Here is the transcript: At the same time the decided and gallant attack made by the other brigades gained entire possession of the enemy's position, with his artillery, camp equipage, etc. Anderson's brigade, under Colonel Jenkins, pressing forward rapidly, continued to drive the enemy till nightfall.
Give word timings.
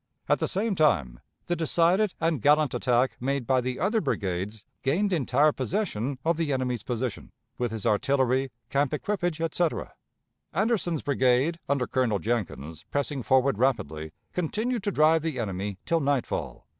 At 0.27 0.39
the 0.39 0.47
same 0.47 0.73
time 0.73 1.19
the 1.45 1.55
decided 1.55 2.15
and 2.19 2.41
gallant 2.41 2.73
attack 2.73 3.17
made 3.19 3.45
by 3.45 3.61
the 3.61 3.79
other 3.79 4.01
brigades 4.01 4.65
gained 4.81 5.13
entire 5.13 5.51
possession 5.51 6.17
of 6.25 6.37
the 6.37 6.51
enemy's 6.51 6.81
position, 6.81 7.31
with 7.59 7.69
his 7.69 7.85
artillery, 7.85 8.49
camp 8.71 8.95
equipage, 8.95 9.39
etc. 9.39 9.93
Anderson's 10.53 11.03
brigade, 11.03 11.59
under 11.69 11.85
Colonel 11.85 12.17
Jenkins, 12.17 12.83
pressing 12.89 13.21
forward 13.21 13.59
rapidly, 13.59 14.11
continued 14.33 14.81
to 14.81 14.91
drive 14.91 15.21
the 15.21 15.37
enemy 15.37 15.77
till 15.85 15.99
nightfall. 15.99 16.65